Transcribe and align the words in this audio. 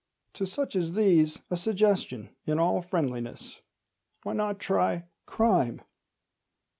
To 0.33 0.47
such 0.47 0.75
as 0.75 0.93
these 0.93 1.37
a 1.51 1.55
suggestion, 1.57 2.29
in 2.47 2.57
all 2.57 2.81
friendliness: 2.81 3.61
why 4.23 4.33
not 4.33 4.57
try 4.57 5.03
crime? 5.27 5.83